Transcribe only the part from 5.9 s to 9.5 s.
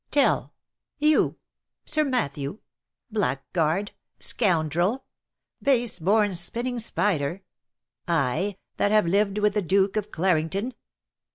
born spinning' spider!— I, that have lived